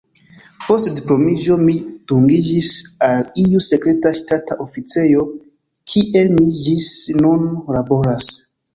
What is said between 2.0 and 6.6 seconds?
dungiĝis al iu sekreta ŝtata oficejo, kie mi